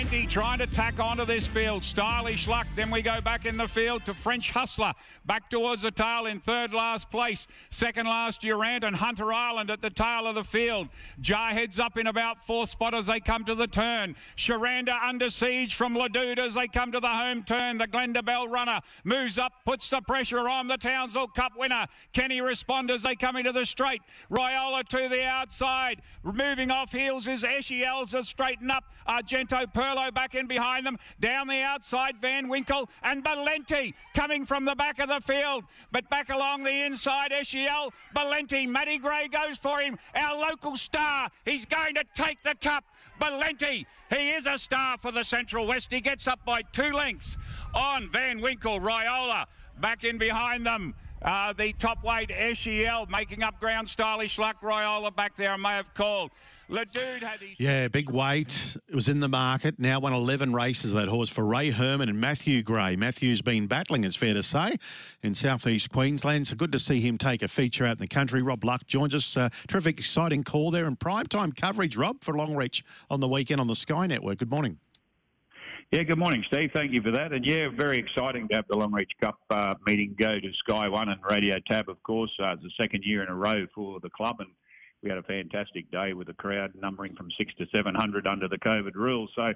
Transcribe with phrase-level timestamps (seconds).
[0.00, 1.84] Trying to tack onto this field.
[1.84, 2.66] Stylish luck.
[2.74, 4.94] Then we go back in the field to French Hustler.
[5.26, 7.46] Back towards the tail in third last place.
[7.68, 10.88] Second last Durant and Hunter Island at the tail of the field.
[11.20, 14.16] Jar heads up in about fourth spot as they come to the turn.
[14.36, 17.76] Sharanda under siege from Ladude as they come to the home turn.
[17.78, 21.86] The Glenda Bell runner moves up, puts the pressure on the Townsville Cup winner.
[22.12, 24.00] Kenny respond as they come into the straight.
[24.30, 26.00] Royola to the outside.
[26.22, 28.84] Moving off heels is Eshy Elza straighten up.
[29.08, 30.98] Argento Back in behind them.
[31.18, 35.64] Down the outside, Van Winkle and Valenti coming from the back of the field.
[35.90, 39.98] But back along the inside, Eshiel, Valenti, Matty Gray goes for him.
[40.14, 41.28] Our local star.
[41.44, 42.84] He's going to take the cup.
[43.18, 45.92] Valenti, he is a star for the Central West.
[45.92, 47.36] He gets up by two lengths
[47.74, 49.46] on Van Winkle, Ryola.
[49.80, 50.94] Back in behind them.
[51.22, 54.56] Uh, the top weight Eshiel making up ground stylish luck.
[54.62, 56.30] Royola back there, I may have called.
[56.72, 57.40] Had.
[57.58, 58.76] Yeah, big weight.
[58.88, 59.80] It was in the market.
[59.80, 62.94] Now won 11 races, that horse, for Ray Herman and Matthew Gray.
[62.94, 64.76] Matthew's been battling, it's fair to say,
[65.20, 66.46] in southeast Queensland.
[66.46, 68.40] So good to see him take a feature out in the country.
[68.40, 69.36] Rob Luck joins us.
[69.36, 73.60] Uh, terrific, exciting call there and prime time coverage, Rob, for Longreach on the weekend
[73.60, 74.38] on the Sky Network.
[74.38, 74.78] Good morning.
[75.92, 76.70] Yeah, good morning, Steve.
[76.72, 77.32] Thank you for that.
[77.32, 81.08] And yeah, very exciting to have the Longreach Cup uh, meeting go to Sky One
[81.08, 82.30] and Radio Tab, of course.
[82.40, 84.50] Uh, it's the second year in a row for the club, and
[85.02, 88.58] we had a fantastic day with the crowd numbering from six to 700 under the
[88.58, 89.30] COVID rules.
[89.34, 89.52] So,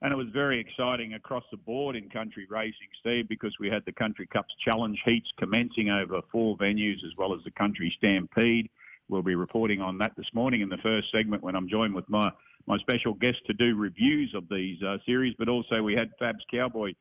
[0.00, 3.82] and it was very exciting across the board in country racing, Steve, because we had
[3.84, 8.70] the Country Cups Challenge heats commencing over four venues as well as the Country Stampede.
[9.08, 12.08] We'll be reporting on that this morning in the first segment when I'm joined with
[12.08, 12.30] my,
[12.66, 15.34] my special guest to do reviews of these uh, series.
[15.38, 16.92] But also we had Fabs Cowboy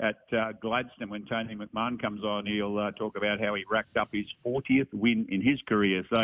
[0.00, 2.46] at uh, Gladstone when Tony McMahon comes on.
[2.46, 6.02] He'll uh, talk about how he racked up his 40th win in his career.
[6.12, 6.22] So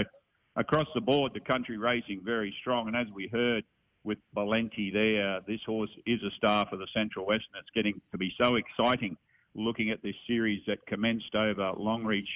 [0.57, 2.89] across the board, the country racing very strong.
[2.89, 3.65] And as we heard
[4.05, 8.01] with Valenti there, this horse is a star for the Central West, and it's getting
[8.13, 9.17] to be so exciting
[9.55, 12.29] looking at this series that commenced over Longreach.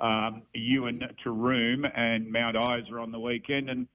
[0.00, 3.70] Um, Ewan Taroom and Mount Isa on the weekend.
[3.70, 3.86] And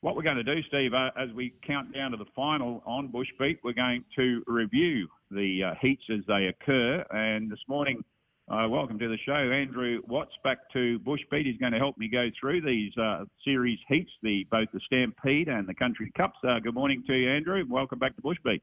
[0.00, 3.08] what we're going to do, Steve, uh, as we count down to the final on
[3.08, 7.04] Bushbeat, we're going to review the uh, heats as they occur.
[7.10, 8.02] And this morning,
[8.50, 10.32] uh, welcome to the show, Andrew Watts.
[10.42, 11.44] Back to Bushbeat.
[11.44, 15.48] He's going to help me go through these uh, series heats, the both the Stampede
[15.48, 16.38] and the Country Cups.
[16.48, 17.62] Uh, good morning to you, Andrew.
[17.68, 18.62] Welcome back to Bushbeat.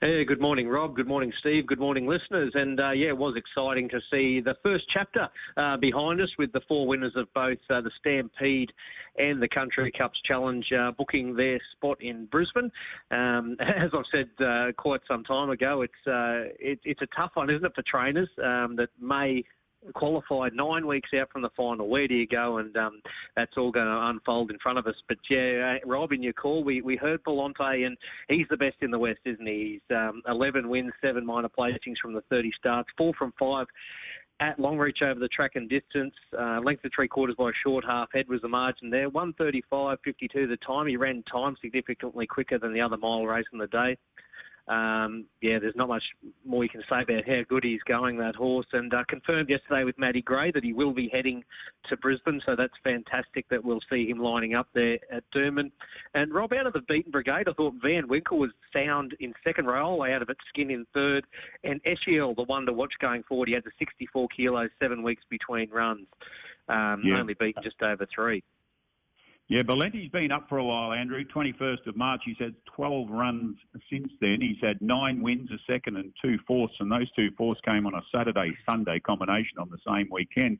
[0.00, 0.94] Hey, good morning, Rob.
[0.94, 1.66] Good morning, Steve.
[1.66, 2.52] Good morning, listeners.
[2.54, 6.52] And uh, yeah, it was exciting to see the first chapter uh, behind us with
[6.52, 8.72] the four winners of both uh, the Stampede
[9.18, 12.70] and the Country Cups Challenge uh, booking their spot in Brisbane.
[13.10, 17.32] Um, as I've said uh, quite some time ago, it's uh, it, it's a tough
[17.34, 19.44] one, isn't it, for trainers um, that may
[19.94, 21.88] qualified nine weeks out from the final.
[21.88, 22.58] Where do you go?
[22.58, 23.00] And um,
[23.36, 24.94] that's all going to unfold in front of us.
[25.08, 27.96] But yeah, uh, Rob, in your call, we, we heard Valenti, and
[28.28, 29.80] he's the best in the West, isn't he?
[29.88, 33.66] He's um, 11 wins, seven minor placings from the 30 starts, four from five
[34.40, 36.14] at Longreach over the track and distance.
[36.38, 39.08] Uh, length of three quarters by a short half head was the margin there.
[39.10, 39.96] 135.52
[40.34, 40.86] the time.
[40.86, 43.96] He ran time significantly quicker than the other mile race in the day
[44.68, 46.02] um, yeah, there's not much
[46.44, 48.66] more you can say about how good he's going, that horse.
[48.72, 51.44] And uh, confirmed yesterday with Matty Gray that he will be heading
[51.88, 55.70] to Brisbane, so that's fantastic that we'll see him lining up there at Doomben.
[56.14, 59.66] And Rob, out of the beaten brigade, I thought Van Winkle was sound in second
[59.66, 61.24] row, way out of it, skin in third.
[61.62, 65.22] And Eshiel, the one to watch going forward, he had the 64 kilos, seven weeks
[65.30, 66.08] between runs,
[66.68, 67.20] um, yeah.
[67.20, 68.42] only beaten just over three.
[69.48, 71.22] Yeah, Valenti's been up for a while, Andrew.
[71.24, 73.56] 21st of March, he's had 12 runs
[73.88, 74.38] since then.
[74.40, 77.94] He's had nine wins, a second and two fourths, and those two fourths came on
[77.94, 80.58] a Saturday Sunday combination on the same weekend.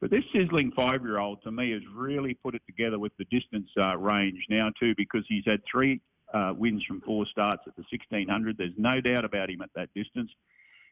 [0.00, 3.24] But this sizzling five year old, to me, has really put it together with the
[3.26, 6.00] distance uh, range now, too, because he's had three
[6.34, 8.58] uh, wins from four starts at the 1600.
[8.58, 10.30] There's no doubt about him at that distance.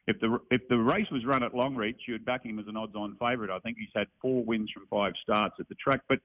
[0.06, 3.17] If the if the race was run at Longreach, you'd back him as an odds-on
[3.21, 3.55] favourite.
[3.55, 6.19] I think he's had four wins from five starts at the track, but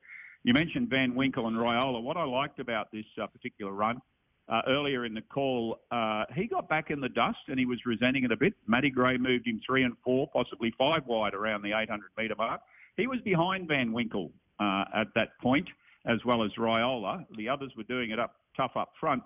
[0.44, 2.02] you mentioned Van Winkle and Ryola.
[2.02, 4.02] What I liked about this uh, particular run
[4.50, 7.80] uh, earlier in the call, uh, he got back in the dust and he was
[7.86, 8.54] resenting it a bit.
[8.66, 12.62] Matty Gray moved him three and four, possibly five wide around the 800 metre mark.
[12.96, 15.68] He was behind Van Winkle uh, at that point,
[16.06, 17.26] as well as Ryola.
[17.36, 19.22] The others were doing it up tough up front,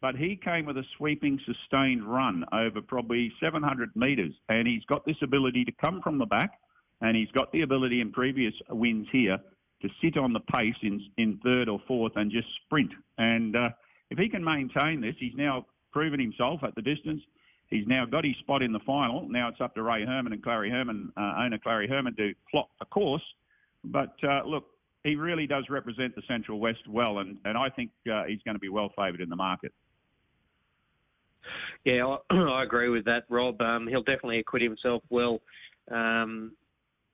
[0.00, 5.04] but he came with a sweeping, sustained run over probably 700 metres, and he's got
[5.06, 6.50] this ability to come from the back,
[7.00, 9.38] and he's got the ability in previous wins here
[9.86, 12.90] to sit on the pace in, in third or fourth and just sprint.
[13.18, 13.68] And uh,
[14.10, 17.22] if he can maintain this, he's now proven himself at the distance.
[17.68, 19.28] He's now got his spot in the final.
[19.28, 22.68] Now it's up to Ray Herman and Clary Herman, uh, owner Clary Herman, to plot
[22.80, 23.22] a course.
[23.84, 24.66] But uh, look,
[25.04, 28.54] he really does represent the Central West well, and, and I think uh, he's going
[28.54, 29.72] to be well favoured in the market.
[31.84, 33.60] Yeah, I, I agree with that, Rob.
[33.60, 35.40] Um, he'll definitely acquit himself well
[35.90, 36.52] um,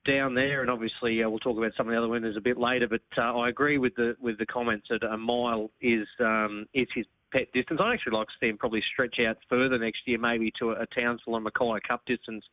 [0.04, 2.58] down there, and obviously uh, we'll talk about some of the other winners a bit
[2.58, 2.88] later.
[2.88, 6.88] But uh, I agree with the with the comments that a mile is um, is
[6.94, 7.80] his pet distance.
[7.82, 10.82] I'd actually like to see him probably stretch out further next year, maybe to a,
[10.82, 12.44] a Townsville and Mackay Cup distance,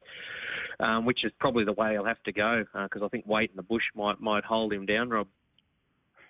[0.79, 3.51] um, which is probably the way he'll have to go because uh, I think weight
[3.51, 5.27] in the bush might might hold him down, Rob.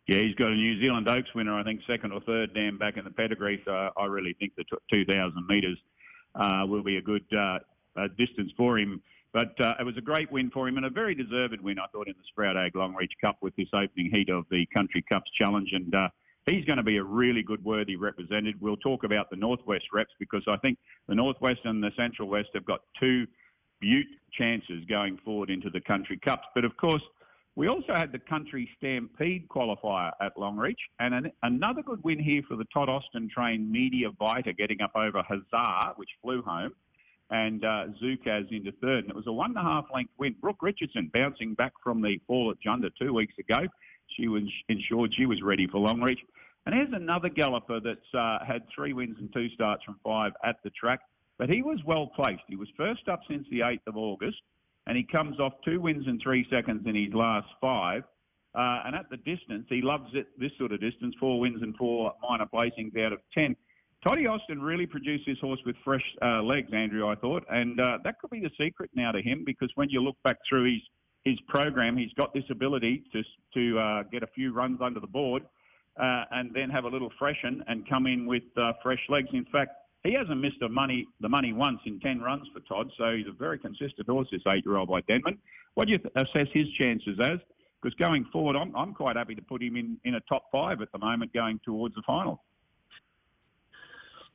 [0.07, 2.97] Yeah, he's got a New Zealand Oaks winner, I think second or third down back
[2.97, 3.61] in the pedigree.
[3.63, 5.77] So I really think the 2,000 metres
[6.33, 7.59] uh, will be a good uh,
[8.17, 9.03] distance for him.
[9.33, 11.85] But uh, it was a great win for him and a very deserved win, I
[11.91, 15.29] thought, in the Sprout Ag Longreach Cup with this opening heat of the Country Cups
[15.37, 15.69] Challenge.
[15.71, 16.07] And uh,
[16.47, 18.59] he's going to be a really good, worthy representative.
[18.59, 22.49] We'll talk about the Northwest reps because I think the Northwest and the Central West
[22.55, 23.27] have got two
[23.79, 26.47] beaut chances going forward into the Country Cups.
[26.55, 27.03] But of course,
[27.55, 32.41] we also had the Country Stampede qualifier at Longreach, and an, another good win here
[32.47, 36.71] for the Todd Austin trained Media Vita getting up over Hazard, which flew home,
[37.29, 39.03] and uh, Zukaz into third.
[39.05, 40.35] And it was a one and a half length win.
[40.41, 43.67] Brooke Richardson bouncing back from the fall at Jundah two weeks ago.
[44.17, 46.19] She was ensured she was ready for Longreach.
[46.65, 50.57] And here's another galloper that's uh, had three wins and two starts from five at
[50.63, 50.99] the track,
[51.37, 52.43] but he was well placed.
[52.47, 54.37] He was first up since the 8th of August,
[54.85, 58.03] and he comes off two wins and three seconds in his last five.
[58.55, 61.75] Uh, and at the distance, he loves it, this sort of distance, four wins and
[61.77, 63.55] four minor placings out of 10.
[64.07, 67.97] Toddy Austin really produced this horse with fresh uh, legs, Andrew, I thought, and uh,
[68.05, 70.81] that could be the secret now to him because when you look back through his
[71.25, 73.21] his program, he's got this ability to
[73.53, 75.43] to uh, get a few runs under the board
[76.01, 79.27] uh, and then have a little freshen and come in with uh, fresh legs.
[79.33, 79.71] In fact,
[80.05, 83.27] he hasn't missed the money the money once in ten runs for Todd, so he's
[83.27, 84.29] a very consistent horse.
[84.31, 85.37] This eight-year-old by Denman.
[85.73, 87.39] What do you th- assess his chances as?
[87.81, 90.81] Because going forward, I'm I'm quite happy to put him in in a top five
[90.81, 92.41] at the moment, going towards the final.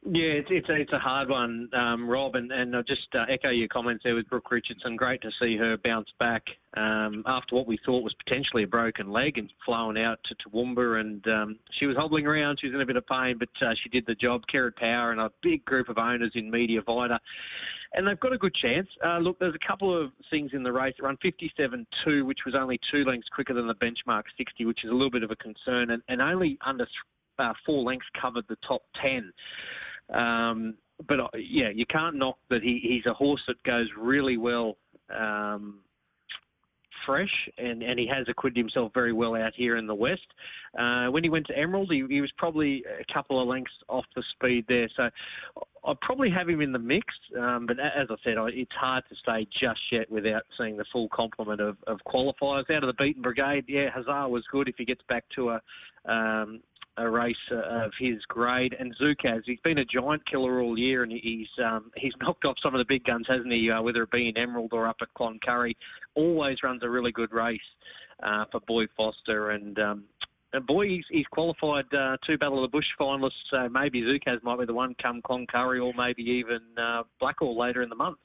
[0.06, 3.24] Yeah, it's it's a, it's a hard one, um, Rob, and, and I'll just uh,
[3.26, 4.96] echo your comments there with Brooke Richardson.
[4.96, 6.42] Great to see her bounce back
[6.76, 11.00] um, after what we thought was potentially a broken leg and flown out to Toowoomba,
[11.00, 12.58] and um, she was hobbling around.
[12.60, 14.42] She was in a bit of pain, but uh, she did the job.
[14.52, 17.18] Kerrod Power and a big group of owners in Media Vita,
[17.94, 18.88] and they've got a good chance.
[19.02, 20.94] Uh, look, there's a couple of things in the race.
[20.98, 24.90] It run 57.2, which was only two lengths quicker than the benchmark 60, which is
[24.90, 26.86] a little bit of a concern, and, and only under
[27.38, 29.32] uh, four lengths covered the top 10.
[30.12, 30.74] Um,
[31.08, 34.76] but uh, yeah, you can't knock that he, he's a horse that goes really well
[35.14, 35.80] um,
[37.04, 40.26] fresh, and, and he has acquitted himself very well out here in the West.
[40.78, 44.04] Uh, when he went to Emerald, he, he was probably a couple of lengths off
[44.14, 44.88] the speed there.
[44.96, 45.10] So
[45.86, 47.06] I'd probably have him in the mix,
[47.38, 51.08] um, but as I said, it's hard to say just yet without seeing the full
[51.10, 52.70] complement of, of qualifiers.
[52.70, 55.60] Out of the beaten brigade, yeah, Hazard was good if he gets back to a
[56.06, 56.60] um,
[56.96, 58.74] a race of his grade.
[58.78, 62.56] And Zukaz, he's been a giant killer all year, and he's um, he's knocked off
[62.62, 63.70] some of the big guns, hasn't he?
[63.70, 65.74] Uh, whether it be in Emerald or up at Cloncurry,
[66.14, 67.60] always runs a really good race
[68.22, 69.50] uh, for Boy Foster.
[69.50, 70.04] And um,
[70.54, 73.32] and boy, he's, he's qualified uh, two Battle of the Bush finalists.
[73.50, 77.82] So maybe Zukaz might be the one come Cloncurry, or maybe even uh, Blackall later
[77.82, 78.18] in the month.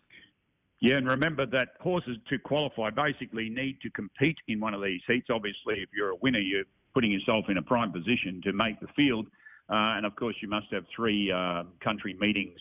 [0.81, 5.01] Yeah, and remember that horses to qualify basically need to compete in one of these
[5.07, 5.27] heats.
[5.29, 8.87] Obviously, if you're a winner, you're putting yourself in a prime position to make the
[8.95, 9.27] field.
[9.69, 12.59] Uh, and of course, you must have three uh, country meetings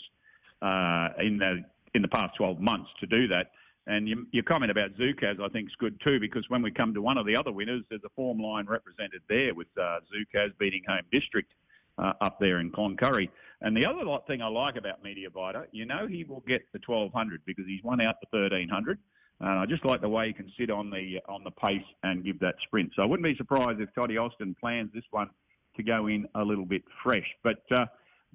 [0.63, 3.53] uh, in the in the past 12 months to do that.
[3.87, 6.93] And you, your comment about Zukaz, I think, is good too, because when we come
[6.93, 10.51] to one of the other winners, there's a form line represented there with uh, Zukaz
[10.59, 11.51] beating Home District
[11.97, 13.31] uh, up there in Cloncurry.
[13.61, 16.81] And the other thing I like about Media Vita, you know, he will get the
[16.85, 18.99] 1200 because he's won out the 1300.
[19.41, 22.25] And I just like the way he can sit on the on the pace and
[22.25, 22.93] give that sprint.
[22.95, 25.31] So I wouldn't be surprised if Toddy Austin plans this one
[25.77, 27.27] to go in a little bit fresh.
[27.43, 27.87] But uh,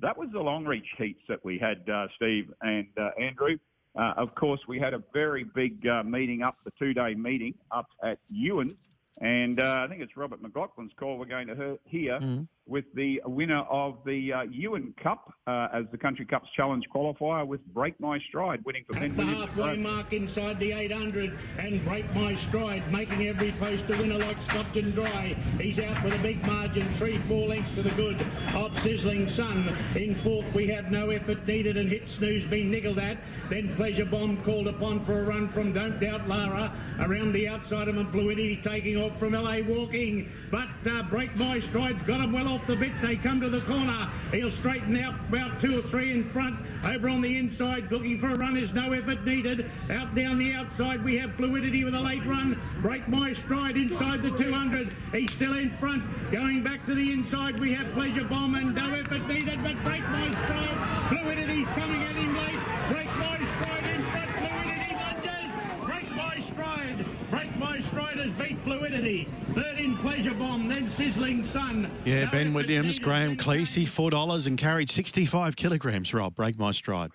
[0.02, 3.58] that was the Longreach heats that we had, uh, Steve and uh, Andrew.
[3.98, 7.88] Uh, of course, we had a very big uh, meeting up, the two-day meeting up
[8.04, 8.76] at Ewan
[9.22, 12.44] and uh, I think it's Robert McLaughlin's call we're going to hear mm-hmm.
[12.66, 17.46] With the winner of the uh, Ewan Cup uh, as the Country Cups Challenge qualifier
[17.46, 22.34] with Break My Stride, winning for the halfway mark inside the 800 and Break My
[22.36, 25.36] Stride, making every post a winner like Stockton Dry.
[25.60, 29.76] He's out with a big margin, three, four lengths for the good of Sizzling Sun.
[29.96, 33.18] In fourth, we have no effort needed and Hit Snooze being niggled at.
[33.50, 36.74] Then Pleasure Bomb called upon for a run from Don't Doubt Lara.
[37.00, 40.32] Around the outside of him, Fluidity taking off from LA Walking.
[40.50, 42.92] But uh, Break My Stride's got him well off the bit.
[43.02, 44.10] They come to the corner.
[44.32, 46.60] He'll straighten out about two or three in front.
[46.86, 48.56] Over on the inside, looking for a run.
[48.56, 49.72] Is no effort needed.
[49.90, 52.62] Out down the outside, we have fluidity with a late run.
[52.82, 54.96] Break my stride inside the 200.
[55.12, 56.04] He's still in front.
[56.32, 59.64] Going back to the inside, we have Pleasure Bomb and no effort needed.
[59.64, 61.10] But break my stride.
[61.10, 62.60] Fluidity's coming at him late.
[62.88, 64.32] Break my stride in front.
[64.38, 65.86] Fluidity lunges.
[65.86, 67.06] Break my stride.
[67.34, 69.28] Break my stride has beat Fluidity.
[69.56, 71.90] Third in Pleasure Bomb, then Sizzling Sun.
[72.06, 73.00] Yeah, No Ben Williams.
[73.00, 76.14] Graham Cleese, four dollars and carried sixty-five kilograms.
[76.14, 77.10] Rob, break my stride.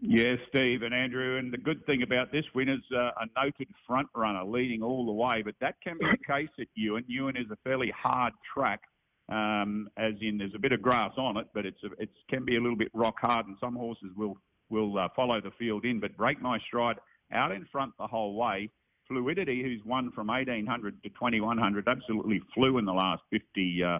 [0.00, 1.36] Yes, Steve and Andrew.
[1.36, 5.04] And the good thing about this win is uh, a noted front runner leading all
[5.04, 7.04] the way, but that can be the case at Ewan.
[7.06, 8.80] Ewan is a fairly hard track,
[9.28, 12.46] um, as in there's a bit of grass on it, but it's a, it can
[12.46, 14.38] be a little bit rock hard, and some horses will
[14.70, 16.00] will uh, follow the field in.
[16.00, 16.96] But Break My Stride
[17.32, 18.70] out in front the whole way.
[19.08, 23.98] Fluidity, who's won from 1800 to 2100, absolutely flew in the last 50 uh,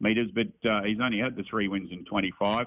[0.00, 2.66] metres, but uh, he's only had the three wins in 25.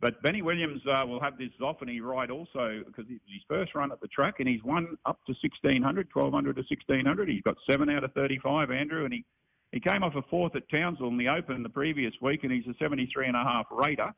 [0.00, 3.90] But Benny Williams uh, will have this Zoffany ride also because it's his first run
[3.90, 7.28] at the track and he's won up to 1600, 1200 to 1600.
[7.28, 9.24] He's got seven out of 35, Andrew, and he,
[9.72, 12.66] he came off a fourth at Townsville in the Open the previous week and he's
[12.66, 14.12] a 73 and a half rater.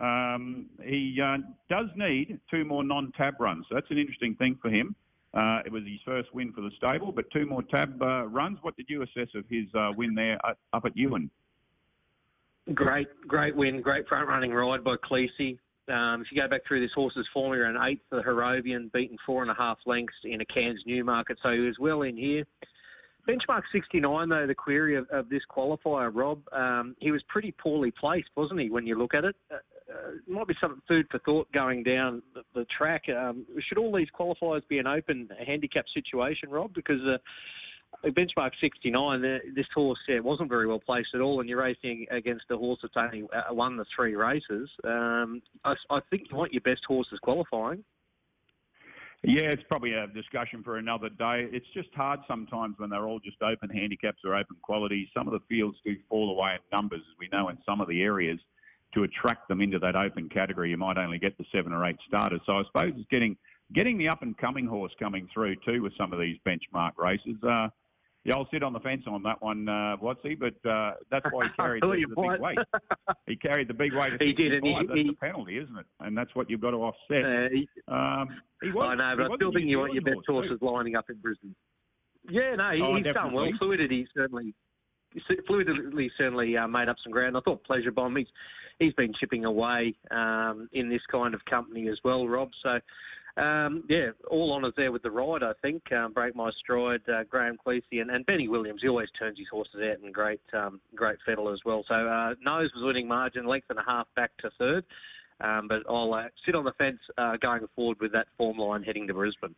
[0.00, 3.66] Um, he uh, does need two more non-tab runs.
[3.68, 4.94] So that's an interesting thing for him.
[5.36, 8.58] Uh, it was his first win for the stable, but two more tab uh, runs.
[8.62, 11.30] What did you assess of his uh, win there at, up at Ewan?
[12.72, 15.58] Great, great win, great front running ride by Cleese.
[15.88, 18.90] Um, if you go back through this horse's form, he ran eighth for the Harrovian,
[18.92, 22.16] beaten four and a half lengths in a Cairns Newmarket, so he was well in
[22.16, 22.44] here.
[23.28, 27.90] Benchmark 69, though, the query of, of this qualifier, Rob, um, he was pretty poorly
[27.90, 29.34] placed, wasn't he, when you look at it?
[29.50, 29.56] Uh,
[29.92, 33.02] uh, might be some food for thought going down the, the track.
[33.08, 36.72] Um, should all these qualifiers be an open handicap situation, Rob?
[36.74, 41.48] Because uh, benchmark 69, the, this horse yeah, wasn't very well placed at all, and
[41.48, 44.68] you're racing against a horse that's only uh, won the three races.
[44.84, 47.84] Um, I, I think you want your best horses qualifying.
[49.22, 51.48] Yeah, it's probably a discussion for another day.
[51.50, 55.08] It's just hard sometimes when they're all just open handicaps or open qualities.
[55.14, 57.88] Some of the fields do fall away in numbers, as we know in some of
[57.88, 58.38] the areas.
[58.94, 61.96] To attract them into that open category, you might only get the seven or eight
[62.06, 62.40] starters.
[62.46, 63.36] So I suppose it's getting
[63.74, 67.36] getting the up and coming horse coming through too with some of these benchmark races.
[67.42, 67.68] Uh,
[68.26, 71.46] yeah, I'll sit on the fence on that one, uh, Watsy, but uh, that's why
[71.46, 72.58] he carried the, the big weight.
[73.26, 74.12] He carried the big weight.
[74.14, 74.88] Of He did, and he- 65.
[74.88, 75.86] That's he- the penalty, isn't it?
[76.00, 77.24] And that's what you've got to offset.
[77.24, 78.28] Uh, he- Um,
[78.62, 80.32] he was, I know, but I still a think you want your best horse, too.
[80.32, 81.54] horses lining up in Brisbane.
[82.28, 83.48] Yeah, no, he, Oh, he's done well.
[83.58, 84.54] Fluidity certainly,
[85.46, 87.36] fluidity certainly uh, made up some ground.
[87.36, 88.26] I thought Pleasure Bomb, he's,
[88.78, 92.50] he's been chipping away um, in this kind of company as well, Rob.
[92.62, 92.80] So,
[93.36, 95.82] um, yeah, all honours there with the ride, I think.
[95.92, 98.80] Um, Break My Stride, uh, Graham Cleese, and, and Benny Williams.
[98.82, 101.84] He always turns his horses out in great, um, great fettle as well.
[101.86, 104.84] So, uh, Nose was winning margin, length and a half back to third.
[105.42, 108.82] Um, but I'll uh, sit on the fence uh, going forward with that form line
[108.82, 109.54] heading to Brisbane.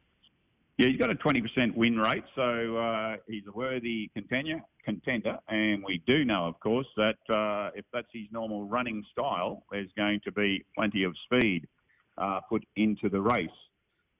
[0.77, 5.39] Yeah, he's got a 20% win rate, so uh, he's a worthy contender, contender.
[5.49, 9.91] And we do know, of course, that uh, if that's his normal running style, there's
[9.97, 11.69] going to be plenty of speed
[12.49, 13.49] put into the race.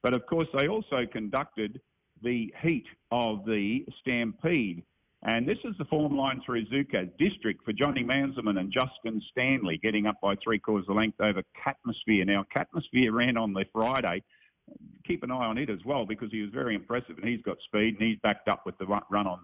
[0.01, 1.81] But of course, they also conducted
[2.21, 4.83] the heat of the Stampede.
[5.23, 9.77] And this is the form line through Zuka District for Johnny Manselman and Justin Stanley
[9.83, 12.25] getting up by three quarters of length over Catmosphere.
[12.25, 14.23] Now, Catmosphere ran on the Friday
[15.05, 17.57] keep an eye on it as well because he was very impressive and he's got
[17.65, 19.39] speed and he's backed up with the run run on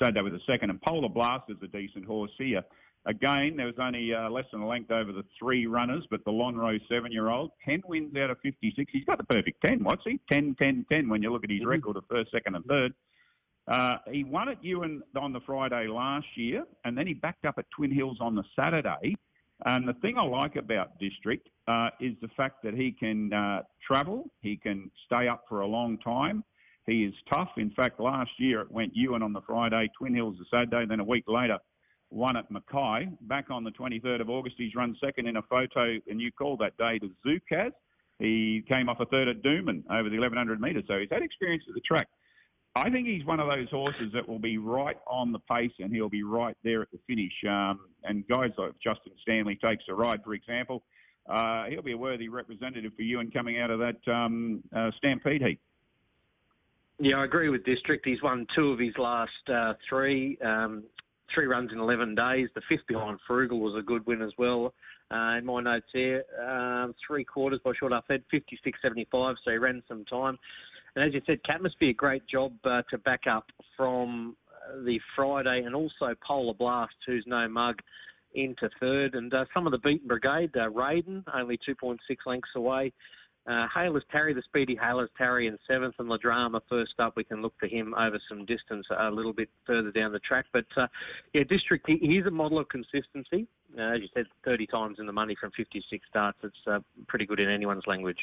[0.00, 0.70] Saturday with a second.
[0.70, 2.62] And Polar Blast is a decent horse here.
[3.06, 6.30] Again, there was only uh, less than a length over the three runners, but the
[6.30, 8.90] Lonro seven-year-old, 10 wins out of 56.
[8.92, 10.20] He's got the perfect 10, what's he?
[10.30, 12.92] 10, 10, 10 when you look at his record of first, second and third.
[13.66, 17.54] Uh, he won at Ewan on the Friday last year, and then he backed up
[17.58, 19.16] at Twin Hills on the Saturday.
[19.66, 23.62] And the thing I like about District uh, is the fact that he can uh,
[23.86, 26.44] travel, he can stay up for a long time.
[26.86, 27.50] He is tough.
[27.58, 31.00] In fact, last year it went Ewan on the Friday, Twin Hills the Saturday, then
[31.00, 31.58] a week later
[32.10, 33.08] won at Mackay.
[33.22, 36.56] Back on the 23rd of August, he's run second in a photo, and you call
[36.58, 37.72] that day to Zukaz.
[38.18, 41.64] He came off a third at Doomben over the 1100 metres, so he's had experience
[41.68, 42.08] at the track.
[42.74, 45.92] I think he's one of those horses that will be right on the pace and
[45.92, 47.32] he'll be right there at the finish.
[47.48, 50.84] Um, and guys like Justin Stanley takes a ride, for example,
[51.28, 54.90] uh, he'll be a worthy representative for you and coming out of that um, uh,
[54.96, 55.60] Stampede heat.
[57.00, 58.04] Yeah, I agree with District.
[58.04, 60.82] He's won two of his last uh, three, um,
[61.34, 62.48] three runs in 11 days.
[62.54, 64.74] The fifth behind Frugal was a good win as well.
[65.10, 69.56] Uh, in my notes here, um, three quarters by short half head, 56.75, so he
[69.56, 70.38] ran some time.
[70.94, 75.62] And as you said, Catmosphere, great job uh, to back up from uh, the Friday
[75.64, 77.76] and also Polar Blast, who's no mug.
[78.34, 79.14] into third.
[79.14, 82.92] And uh, some of the beaten brigade, uh, Raiden, only 2.6 lengths away.
[83.48, 87.14] Uh, Hailers Tarry, the speedy Hailers Tarry in seventh, and Ladrama first up.
[87.16, 90.44] We can look for him over some distance a little bit further down the track.
[90.52, 90.86] But uh,
[91.32, 93.46] yeah, District, he, he's a model of consistency.
[93.76, 96.36] Uh, as you said, 30 times in the money from 56 starts.
[96.42, 98.18] It's uh, pretty good in anyone's language.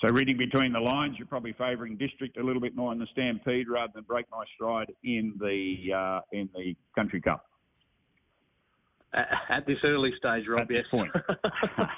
[0.00, 3.08] So reading between the lines, you're probably favouring District a little bit more in the
[3.10, 7.44] Stampede rather than Break My Stride in the uh, in the Country Cup.
[9.12, 10.84] At this early stage, Rob, At yes.
[10.92, 11.10] point.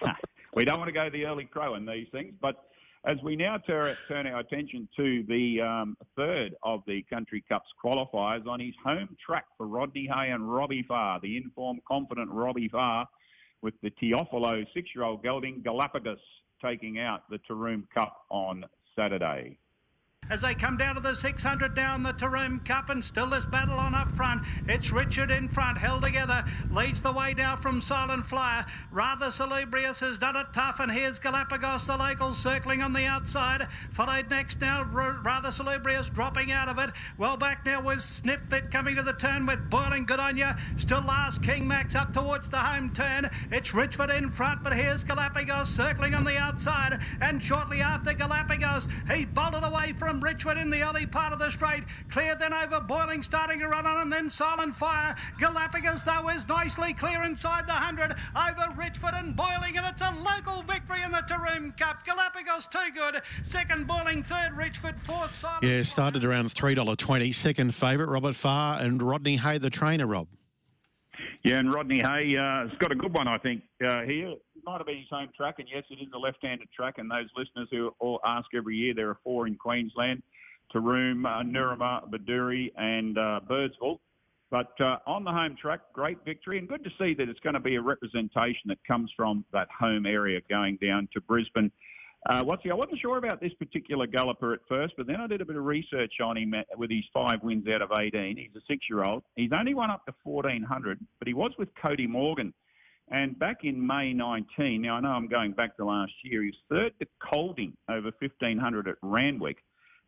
[0.55, 2.67] we don't want to go the early crow in these things, but
[3.05, 8.47] as we now turn, our attention to the um, third of the Country Cups qualifiers
[8.47, 13.09] on his home track for Rodney Hay and Robbie Farr, the informed, confident Robbie Farr
[13.61, 16.19] with the Teofilo six-year-old gelding Galapagos
[16.65, 19.59] taking out the Taroom Cup on Saturday
[20.31, 23.79] as they come down to the 600 down the Taroom Cup and still this battle
[23.79, 24.43] on up front.
[24.67, 28.65] It's Richford in front, held together, leads the way now from Silent Flyer.
[28.91, 33.67] Rather Salubrious has done it tough, and here's Galapagos, the local, circling on the outside.
[33.91, 36.91] Followed next now, Rather Salubrious dropping out of it.
[37.19, 40.51] Well back now was Snipfit coming to the turn with Boiling Good on you.
[40.79, 43.29] Still last King Max up towards the home turn.
[43.51, 47.01] It's Richford in front, but here's Galapagos circling on the outside.
[47.21, 51.39] And shortly after Galapagos, he bolted away from from Richford in the early part of
[51.39, 51.85] the straight.
[52.11, 55.15] Clear then over Boiling, starting to run on, and then Silent Flyer.
[55.41, 60.15] Galapagos, though, is nicely clear inside the 100 over Richford and Boiling, and it's a
[60.23, 62.05] local victory in the Taroom Cup.
[62.05, 63.23] Galapagos, too good.
[63.43, 67.35] Second Boiling, third Richford, fourth Silent Yeah, started around $3.20.
[67.35, 70.29] Second favourite, Robert Farr and Rodney Hay, the trainer, Rob.
[71.43, 74.79] Yeah, and Rodney Hay uh, has got a good one, I think, uh, here might
[74.79, 76.95] have been his home track, and yes, it is a left-handed track.
[76.99, 80.23] And those listeners who all ask every year, there are four in Queensland:
[80.75, 83.99] Taroom, uh, Noorama, Bedourie, and uh, Birdsville.
[84.51, 87.55] But uh, on the home track, great victory, and good to see that it's going
[87.55, 91.73] to be a representation that comes from that home area going down to Brisbane.
[92.29, 95.27] Uh, what's he, I wasn't sure about this particular galloper at first, but then I
[95.27, 98.37] did a bit of research on him with his five wins out of 18.
[98.37, 99.25] He's a six-year-old.
[99.35, 102.53] He's only won up to 1400, but he was with Cody Morgan
[103.13, 106.49] and back in May 19, now I know I'm going back to last year, he
[106.49, 109.59] was third to Colding over 1500 at Randwick.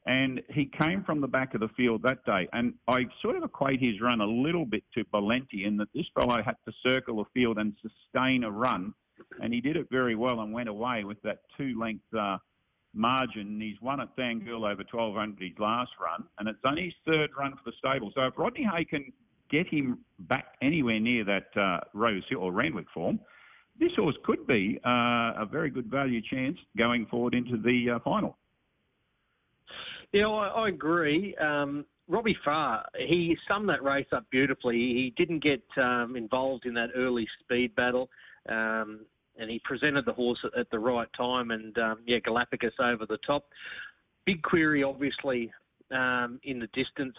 [0.06, 2.48] And he came from the back of the field that day.
[2.52, 6.06] And I sort of equate his run a little bit to Valenti in that this
[6.14, 8.94] fellow had to circle the field and sustain a run.
[9.40, 12.38] And he did it very well and went away with that two length uh,
[12.94, 13.60] margin.
[13.60, 16.24] He's won at Thangool over 1200 his last run.
[16.38, 18.12] And it's only his third run for the stable.
[18.14, 19.12] So if Rodney Hay can
[19.50, 23.20] get him back anywhere near that uh, Rose Hill or Randwick form,
[23.78, 27.98] this horse could be uh, a very good value chance going forward into the uh,
[28.04, 28.36] final.
[30.12, 31.34] Yeah, I, I agree.
[31.36, 34.76] Um, Robbie Farr, he summed that race up beautifully.
[34.76, 38.10] He didn't get um, involved in that early speed battle,
[38.48, 39.00] um,
[39.38, 41.50] and he presented the horse at, the right time.
[41.50, 43.46] And um, yeah, Galapagos over the top.
[44.26, 45.50] Big query, obviously,
[45.90, 47.16] um, in the distance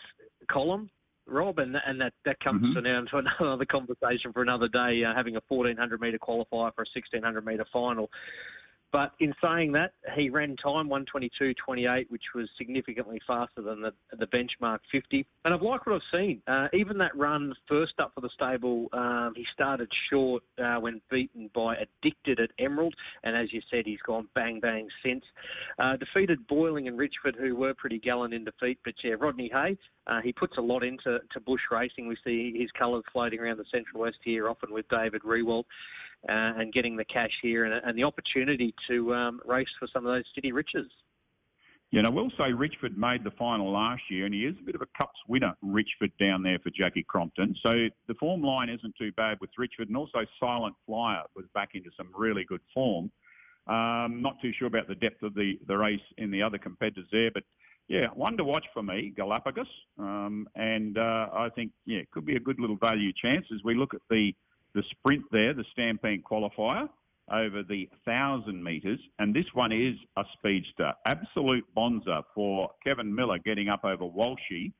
[0.50, 0.90] column.
[1.28, 2.84] Rob, and, and that, that comes mm-hmm.
[2.84, 6.92] now into another conversation for another day, uh, having a 1400 metre qualifier for a
[6.94, 8.10] 1600 metre final.
[8.96, 14.26] But in saying that, he ran time 122.28, which was significantly faster than the, the
[14.28, 15.28] benchmark 50.
[15.44, 16.42] And I've liked what I've seen.
[16.48, 21.02] Uh, even that run first up for the stable, um, he started short uh, when
[21.12, 22.96] beaten by Addicted at Emerald.
[23.26, 25.26] And as you said, he's gone bang bang since.
[25.78, 28.80] Uh, defeated Boiling and Richford, who were pretty gallant in defeat.
[28.86, 29.78] But yeah, Rodney Hay,
[30.08, 32.08] uh, he puts a lot into to bush racing.
[32.08, 35.66] We see his colours floating around the Central West here, often with David Rewald
[36.28, 40.06] uh, and getting the cash here and, and the opportunity to um, race for some
[40.06, 40.88] of those city riches.
[41.92, 44.64] Yeah, and I will say Richford made the final last year, and he is a
[44.64, 47.56] bit of a Cups winner, Richford, down there for Jackie Crompton.
[47.66, 47.72] So
[48.08, 51.92] the form line isn't too bad with Richford, and also Silent Flyer was back into
[51.96, 53.12] some really good form.
[53.68, 57.08] Um, not too sure about the depth of the, the race in the other competitors
[57.12, 57.44] there, but
[57.88, 59.68] yeah, one to watch for me, Galapagos.
[60.00, 63.62] Um, and uh, I think, yeah, it could be a good little value chance as
[63.64, 64.34] we look at the
[64.76, 66.88] the sprint there, the Stampede qualifier
[67.32, 70.94] over the 1,000 metres, and this one is a speedster.
[71.08, 74.74] Absolute bonza for Kevin Miller getting up over Walshy,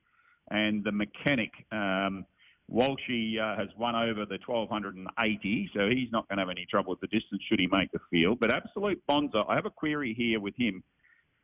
[0.50, 1.50] and the mechanic.
[1.72, 2.24] Um,
[2.72, 6.90] Walshy uh, has won over the 1280, so he's not going to have any trouble
[6.90, 8.38] with the distance should he make the field.
[8.40, 10.82] But Absolute Bonza, I have a query here with him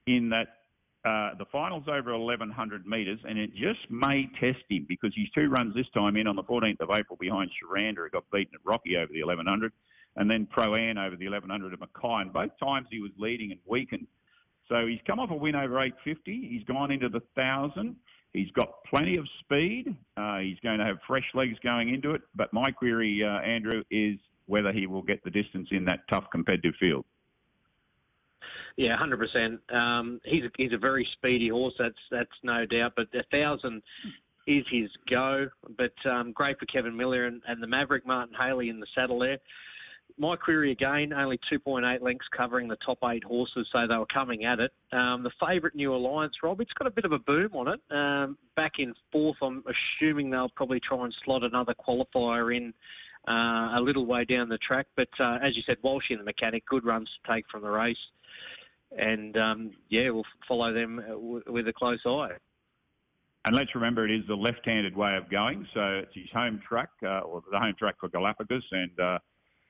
[0.06, 0.48] in that
[1.04, 5.48] uh, the final's over 1,100 metres, and it just may test him because he's two
[5.48, 8.60] runs this time in on the 14th of April behind Sharanda, who got beaten at
[8.64, 9.72] Rocky over the 1,100,
[10.16, 12.22] and then Pro An over the 1,100 at Mackay.
[12.22, 14.06] And both times he was leading and weakened.
[14.68, 16.48] So he's come off a win over 850.
[16.48, 17.96] He's gone into the 1,000.
[18.32, 19.94] He's got plenty of speed.
[20.16, 22.22] Uh, he's going to have fresh legs going into it.
[22.36, 26.24] But my query, uh, Andrew, is whether he will get the distance in that tough
[26.30, 27.04] competitive field.
[28.76, 29.20] Yeah, hundred
[29.70, 30.22] um, percent.
[30.24, 31.74] He's a, he's a very speedy horse.
[31.78, 32.92] That's that's no doubt.
[32.96, 33.82] But a thousand
[34.46, 35.46] is his go.
[35.76, 39.18] But um, great for Kevin Miller and, and the Maverick Martin Haley in the saddle
[39.18, 39.38] there.
[40.18, 44.44] My query again, only 2.8 lengths covering the top eight horses, so they were coming
[44.44, 44.70] at it.
[44.92, 47.80] Um, the favourite New Alliance, Rob, it's got a bit of a boom on it.
[47.90, 49.64] Um, back in fourth, I'm
[50.00, 52.74] assuming they'll probably try and slot another qualifier in
[53.26, 54.86] uh, a little way down the track.
[54.96, 57.70] But uh, as you said, Walsh in the mechanic, good runs to take from the
[57.70, 57.96] race.
[58.98, 62.36] And um, yeah, we'll follow them uh, with a close eye.
[63.44, 66.90] And let's remember, it is the left-handed way of going, so it's his home track,
[67.02, 69.18] uh, or the home track for Galapagos, and uh,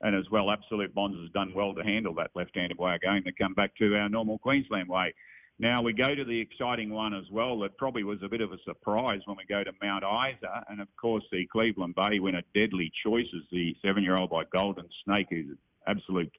[0.03, 3.23] and as well, Absolute Bonds has done well to handle that left-handed way of going
[3.23, 5.15] to come back to our normal Queensland way.
[5.59, 8.53] Now we go to the exciting one as well that probably was a bit of
[8.53, 12.43] a surprise when we go to Mount Isa, and of course the Cleveland Bay winner,
[12.53, 16.33] Deadly Choices, the seven-year-old by Golden Snake, who's an absolute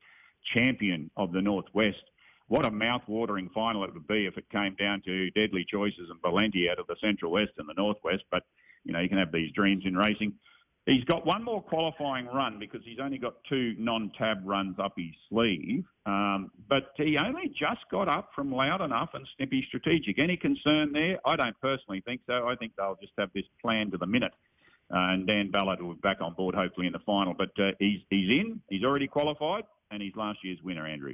[0.54, 2.04] champion of the Northwest.
[2.48, 6.22] What a mouth-watering final it would be if it came down to Deadly Choices and
[6.22, 8.24] Valenti out of the Central West and the Northwest.
[8.30, 8.44] But
[8.84, 10.34] you know you can have these dreams in racing.
[10.86, 15.16] He's got one more qualifying run because he's only got two non-tab runs up his
[15.30, 15.86] sleeve.
[16.06, 20.20] Um, but he only just got up from Loud Enough and Snippy Strategic.
[20.20, 21.20] Any concern there?
[21.26, 22.48] I don't personally think so.
[22.50, 24.34] I think they'll just have this plan to the minute.
[24.94, 27.34] Uh, and Dan Ballard will be back on board hopefully in the final.
[27.34, 28.60] But uh, he's he's in.
[28.70, 31.14] He's already qualified, and he's last year's winner, Andrew.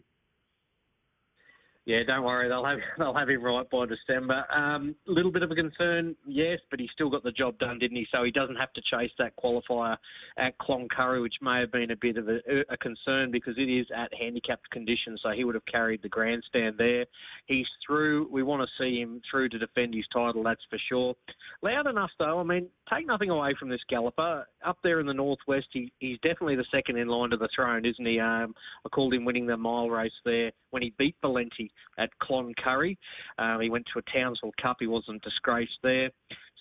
[1.89, 2.47] Yeah, don't worry.
[2.47, 4.45] They'll have they'll have him right by December.
[4.55, 7.79] A um, little bit of a concern, yes, but he still got the job done,
[7.79, 8.05] didn't he?
[8.11, 9.97] So he doesn't have to chase that qualifier
[10.37, 12.37] at Cloncurry, which may have been a bit of a,
[12.69, 15.21] a concern because it is at handicapped conditions.
[15.23, 17.07] So he would have carried the grandstand there.
[17.47, 18.29] He's through.
[18.31, 20.43] We want to see him through to defend his title.
[20.43, 21.15] That's for sure.
[21.63, 22.39] Loud enough though.
[22.39, 25.65] I mean, take nothing away from this galloper up there in the northwest.
[25.73, 28.19] He, he's definitely the second in line to the throne, isn't he?
[28.19, 28.53] Um,
[28.85, 32.97] I called him winning the mile race there when he beat Valenti at Cloncurry.
[33.37, 34.77] Um, he went to a Townsville Cup.
[34.79, 36.09] He wasn't disgraced there.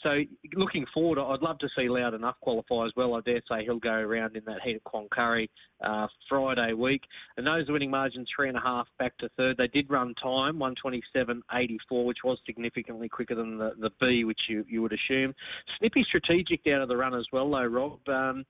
[0.03, 0.21] So
[0.55, 3.15] looking forward, I'd love to see Loud Enough qualify as well.
[3.15, 5.49] I dare say he'll go around in that heat at Cloncurry
[5.83, 7.03] uh, Friday week.
[7.37, 9.57] And those winning margin three and a half back to third.
[9.57, 14.65] They did run time, 127.84, which was significantly quicker than the, the B, which you,
[14.69, 15.35] you would assume.
[15.79, 18.09] Snippy strategic down of the run as well, though, Rob.
[18.09, 18.45] Um,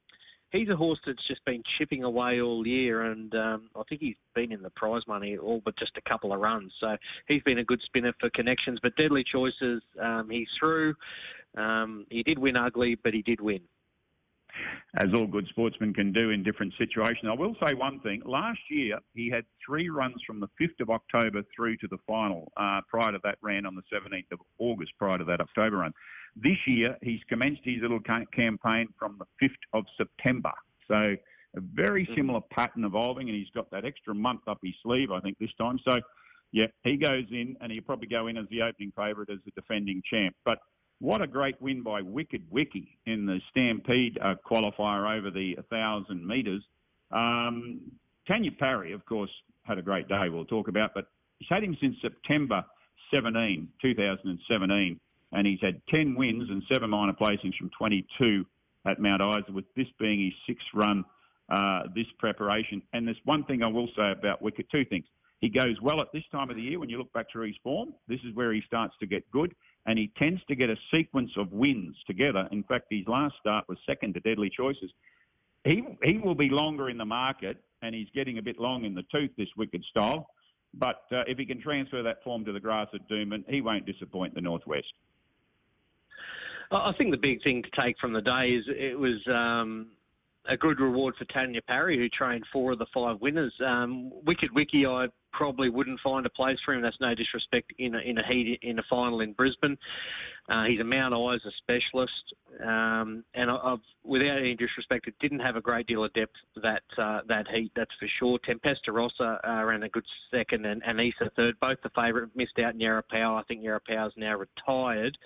[0.51, 4.17] he's a horse that's just been chipping away all year, and um, I think he's
[4.35, 6.73] been in the prize money all but just a couple of runs.
[6.81, 8.79] So he's been a good spinner for connections.
[8.83, 10.95] But Deadly Choices, um, he's through.
[11.57, 13.61] Um, he did win ugly, but he did win.
[14.97, 17.31] As all good sportsmen can do in different situations.
[17.31, 18.23] I will say one thing.
[18.25, 22.51] Last year, he had three runs from the 5th of October through to the final.
[22.57, 25.93] Uh, prior to that, ran on the 17th of August, prior to that October run.
[26.42, 30.53] This year, he's commenced his little campaign from the 5th of September.
[30.87, 31.16] So
[31.57, 32.14] a very mm-hmm.
[32.14, 35.51] similar pattern evolving, and he's got that extra month up his sleeve, I think, this
[35.59, 35.79] time.
[35.88, 35.98] So,
[36.53, 39.51] yeah, he goes in, and he'll probably go in as the opening favourite as the
[39.53, 40.35] defending champ.
[40.44, 40.59] But
[41.01, 46.27] what a great win by Wicked Wiki in the Stampede uh, qualifier over the 1,000
[46.27, 46.62] metres.
[47.11, 47.81] Um,
[48.27, 49.31] Tanya Parry, of course,
[49.62, 51.07] had a great day we'll talk about, but
[51.38, 52.64] he's had him since September
[53.14, 55.01] 17, 2017
[55.33, 58.45] and he's had 10 wins and seven minor placings from 22
[58.87, 61.05] at Mount Isa, with this being his sixth run
[61.49, 62.83] uh, this preparation.
[62.93, 65.05] And there's one thing I will say about Wicked, two things.
[65.41, 67.57] He goes well at this time of the year when you look back through his
[67.62, 67.95] form.
[68.09, 69.55] This is where he starts to get good,
[69.87, 72.49] and he tends to get a sequence of wins together.
[72.51, 74.91] In fact, his last start was second to Deadly Choices.
[75.64, 78.95] He, he will be longer in the market, and he's getting a bit long in
[78.95, 80.29] the tooth, this Wicked style.
[80.75, 83.87] But uh, if he can transfer that form to the grass at Doomben, he won't
[83.87, 84.93] disappoint the Northwest.
[86.70, 89.88] I think the big thing to take from the day is it was um,
[90.48, 93.54] a good reward for Tanya Parry, who trained four of the five winners.
[93.64, 96.83] Um, Wicked Wiki, I probably wouldn't find a place for him.
[96.83, 99.76] That's no disrespect in a, in a heat in a final in Brisbane.
[100.48, 102.12] Uh, he's a Mount Isa specialist,
[102.64, 106.83] um, and I've, without any disrespect, it didn't have a great deal of depth that
[106.96, 107.70] uh, that heat.
[107.76, 108.38] That's for sure.
[108.48, 110.98] Tempesta Rossa uh, ran a good second, and, and
[111.37, 111.61] third.
[111.61, 112.81] Both the favourite missed out.
[112.81, 113.38] Yarra Power.
[113.38, 115.18] I think Yarra Power's now retired.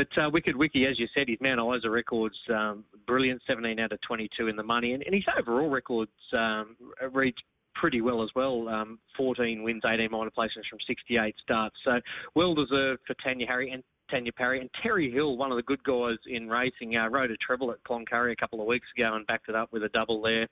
[0.00, 3.92] But uh, Wicked Wiki, as you said, his Mount Isa records um, brilliant, 17 out
[3.92, 6.74] of 22 in the money, and, and his overall records um,
[7.12, 7.34] read
[7.74, 8.66] pretty well as well.
[8.70, 11.76] Um, 14 wins, 18 minor placements from 68 starts.
[11.84, 12.00] So
[12.34, 15.84] well deserved for Tanya Harry and Tanya Parry and Terry Hill, one of the good
[15.84, 19.26] guys in racing, uh, rode a treble at Cloncurry a couple of weeks ago and
[19.26, 20.48] backed it up with a double there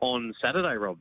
[0.00, 0.98] on Saturday, Rob.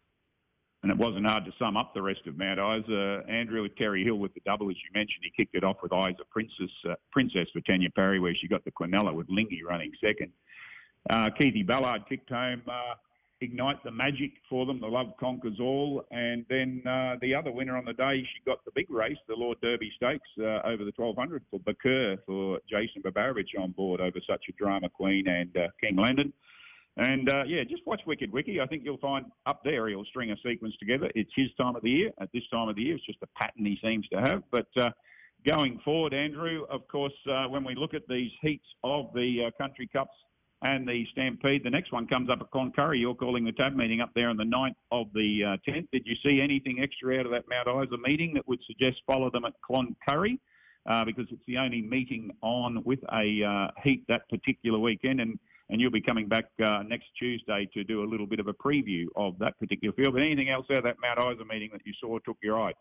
[0.84, 3.24] And it wasn't hard to sum up the rest of Mount Isa.
[3.28, 5.92] Andrew with Terry Hill with the double, as you mentioned, he kicked it off with
[5.92, 9.92] Isa Princess, uh, Princess for Tanya Parry, where she got the Quinella with Lingy running
[10.04, 10.32] second.
[11.10, 12.96] Uh, Keithy Ballard kicked home uh,
[13.42, 14.80] Ignite the Magic for them.
[14.80, 16.04] The Love Conquers All.
[16.12, 19.36] And then uh, the other winner on the day, she got the big race, the
[19.36, 24.20] Lord Derby Stakes uh, over the 1200 for Bakur for Jason Babarovich on board over
[24.28, 26.34] such a drama queen and uh, King Landon.
[26.98, 28.60] And uh, yeah, just watch Wicked Wiki.
[28.60, 31.12] I think you'll find up there he'll string a sequence together.
[31.14, 32.12] It's his time of the year.
[32.20, 34.42] At this time of the year, it's just a pattern he seems to have.
[34.52, 34.90] But uh,
[35.48, 39.64] going forward, Andrew, of course, uh, when we look at these heats of the uh,
[39.64, 40.16] Country Cups
[40.64, 43.00] and the Stampede, the next one comes up at Cloncurry.
[43.00, 45.84] You're calling the tab meeting up there on the 9th of the 10th.
[45.84, 49.04] Uh, Did you see anything extra out of that Mount Isa meeting that would suggest
[49.06, 50.40] follow them at Cloncurry?
[50.90, 55.20] Uh, because it's the only meeting on with a heat that particular weekend.
[55.20, 55.38] And
[55.70, 58.54] and you'll be coming back uh, next Tuesday to do a little bit of a
[58.54, 60.14] preview of that particular field.
[60.14, 62.74] But anything else out of that Mount Isa meeting that you saw took your eye?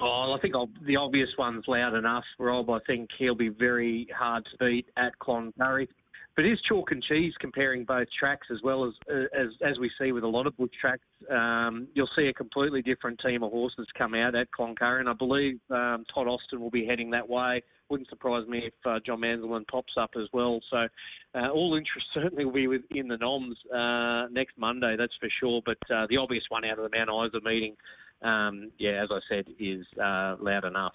[0.00, 2.70] Oh, I think I'll, the obvious one's loud enough, Rob.
[2.70, 5.86] I think he'll be very hard to beat at Cloncurry.
[6.34, 8.94] But is chalk and cheese comparing both tracks as well as
[9.38, 11.02] as as we see with a lot of bush tracks.
[11.30, 15.12] Um, you'll see a completely different team of horses come out at Cloncurry, and I
[15.12, 17.62] believe um, Todd Austin will be heading that way.
[17.90, 20.60] Wouldn't surprise me if uh, John Manselman pops up as well.
[20.70, 20.88] So
[21.34, 25.60] uh, all interest certainly will be within the noms uh, next Monday, that's for sure.
[25.64, 27.76] But uh, the obvious one out of the Mount Isa meeting,
[28.22, 30.94] um, yeah, as I said, is uh, loud enough.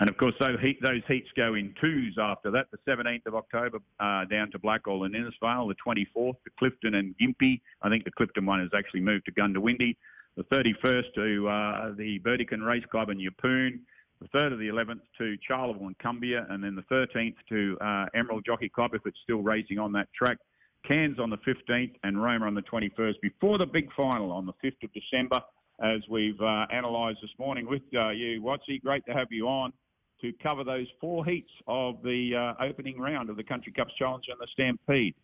[0.00, 2.66] And of course, those, heat, those heats go in twos after that.
[2.70, 5.68] The 17th of October uh, down to Blackall and Innisfail.
[5.68, 7.60] The 24th to Clifton and Gympie.
[7.82, 9.96] I think the Clifton one has actually moved to Goondiwindi.
[10.36, 13.80] The 31st to uh, the Burdekin Race Club in Yeppoon.
[14.20, 16.48] The 3rd of the 11th to Charleville and Cumbia.
[16.48, 20.06] And then the 13th to uh, Emerald Jockey Club if it's still racing on that
[20.16, 20.38] track.
[20.86, 24.52] Cairns on the 15th and Roma on the 21st before the big final on the
[24.64, 25.40] 5th of December
[25.82, 28.40] as we've uh, analysed this morning with uh, you.
[28.40, 29.72] Watsy, great to have you on
[30.20, 34.24] to cover those four heats of the uh, opening round of the Country Cups Challenge
[34.28, 35.14] and the Stampede.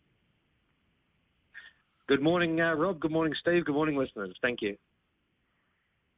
[2.07, 2.99] Good morning, uh, Rob.
[2.99, 3.65] Good morning, Steve.
[3.65, 4.37] Good morning, listeners.
[4.41, 4.77] Thank you.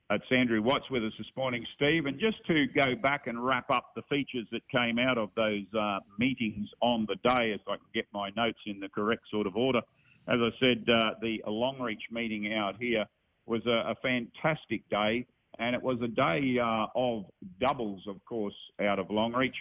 [0.09, 2.05] It's Andrew Watts with us this morning, Steve.
[2.05, 5.65] And just to go back and wrap up the features that came out of those
[5.77, 9.47] uh, meetings on the day, as I can get my notes in the correct sort
[9.47, 9.81] of order.
[10.29, 13.05] As I said, uh, the Longreach meeting out here
[13.45, 15.25] was a, a fantastic day
[15.59, 17.25] and it was a day uh, of
[17.59, 19.55] doubles, of course, out of Longreach.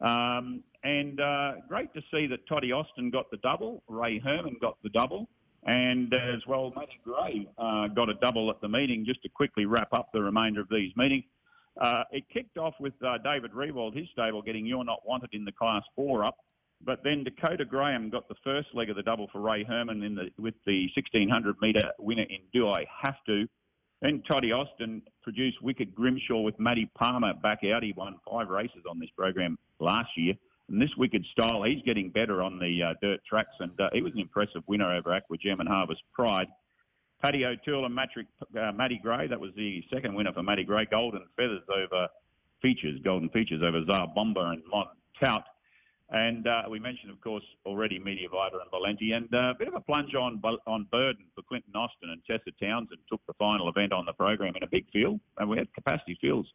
[0.00, 4.76] Um, and uh, great to see that Toddy Austin got the double, Ray Herman got
[4.82, 5.28] the double,
[5.64, 9.04] and as well, Matty Gray uh, got a double at the meeting.
[9.06, 11.24] Just to quickly wrap up the remainder of these meetings,
[11.80, 15.44] uh, it kicked off with uh, David Rewald, his stable, getting You're Not Wanted in
[15.44, 16.36] the Class 4 up.
[16.84, 20.16] But then Dakota Graham got the first leg of the double for Ray Herman in
[20.16, 23.46] the, with the 1600 metre winner in Do I Have To.
[24.02, 27.84] Then Toddy Austin produced Wicked Grimshaw with Matty Palmer back out.
[27.84, 30.34] He won five races on this program last year.
[30.68, 34.02] And this Wicked Style, he's getting better on the uh, dirt tracks, and uh, he
[34.02, 36.48] was an impressive winner over Aqua Gem and Harvest Pride.
[37.22, 38.26] Paddy O'Toole and Matrick,
[38.60, 40.86] uh, Matty Gray, that was the second winner for Matty Gray.
[40.90, 42.08] Golden Feathers over
[42.60, 45.44] Features, Golden Features over Tsar Bomber and Montout.
[46.12, 49.66] And uh, we mentioned, of course, already Media Mediavita and Valenti, and uh, a bit
[49.66, 53.66] of a plunge on on Burden for Clinton Austin and Tessa Townsend took the final
[53.70, 56.48] event on the program in a big field, and we had capacity fields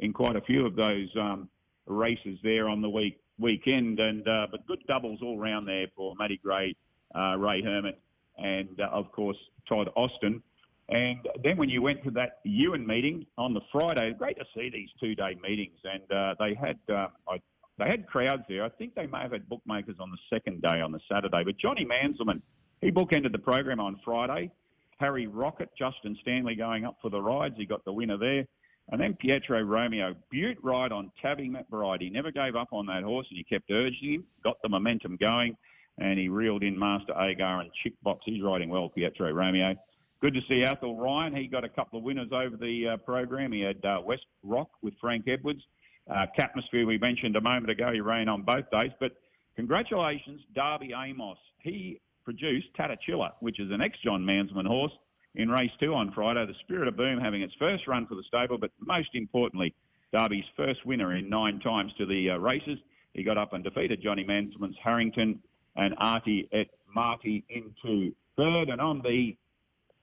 [0.00, 1.48] in quite a few of those um,
[1.86, 6.16] races there on the week weekend, and uh, but good doubles all round there for
[6.18, 6.74] Matty Gray,
[7.14, 7.94] uh, Ray Herman,
[8.38, 10.42] and uh, of course Todd Austin.
[10.88, 14.70] And then when you went to that Ewan meeting on the Friday, great to see
[14.70, 17.38] these two-day meetings, and uh, they had I
[17.78, 18.64] they had crowds there.
[18.64, 21.42] I think they may have had bookmakers on the second day on the Saturday.
[21.44, 22.40] But Johnny Manselman,
[22.80, 24.50] he bookended the program on Friday.
[24.98, 27.56] Harry Rocket, Justin Stanley going up for the rides.
[27.58, 28.44] He got the winner there.
[28.90, 32.02] And then Pietro Romeo, Beaut ride on Tabby McBride.
[32.02, 35.16] He never gave up on that horse and he kept urging him, got the momentum
[35.16, 35.56] going,
[35.98, 38.20] and he reeled in Master Agar and Chick Box.
[38.26, 39.74] He's riding well, Pietro Romeo.
[40.20, 41.34] Good to see Athol Ryan.
[41.34, 43.52] He got a couple of winners over the uh, program.
[43.52, 45.62] He had uh, West Rock with Frank Edwards.
[46.10, 46.26] Uh,
[46.72, 48.92] we mentioned a moment ago, he ran on both days.
[49.00, 49.12] But
[49.56, 51.38] congratulations, Darby Amos.
[51.58, 54.92] He produced Tatachilla, which is an ex-John Mansman horse,
[55.34, 56.46] in race two on Friday.
[56.46, 59.74] The Spirit of Boom having its first run for the stable, but most importantly,
[60.12, 62.78] Darby's first winner in nine times to the uh, races.
[63.14, 65.40] He got up and defeated Johnny Mansman's Harrington
[65.76, 68.68] and Artie et Marty into third.
[68.68, 69.36] And on the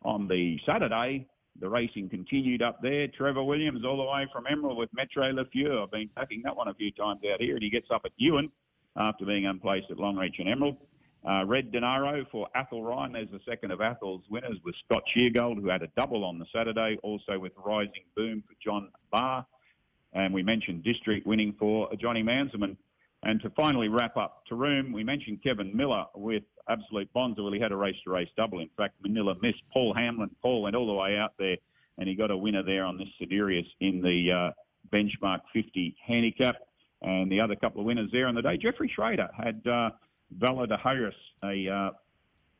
[0.03, 1.27] on the Saturday,
[1.59, 3.07] the racing continued up there.
[3.07, 5.83] Trevor Williams all the way from Emerald with Metro Le Feur.
[5.83, 8.11] I've been packing that one a few times out here, and he gets up at
[8.17, 8.51] Ewan
[8.95, 10.77] after being unplaced at Longreach and Emerald.
[11.27, 13.11] Uh, Red Dinaro for Athol Ryan.
[13.11, 16.45] There's the second of Athol's winners with Scott Sheargold, who had a double on the
[16.53, 16.97] Saturday.
[17.03, 19.45] Also with Rising Boom for John Barr.
[20.13, 22.75] And we mentioned District winning for Johnny Manselman.
[23.23, 27.43] And to finally wrap up Taroom, we mentioned Kevin Miller with Absolute Bonza.
[27.43, 28.59] Well, he had a race-to-race double.
[28.59, 30.31] In fact, Manila missed Paul Hamlin.
[30.41, 31.57] Paul went all the way out there,
[31.99, 36.55] and he got a winner there on this Siderius in the uh, benchmark 50 handicap.
[37.03, 39.91] And the other couple of winners there on the day, Jeffrey Schrader had uh,
[40.39, 41.89] Valor Harris, a uh,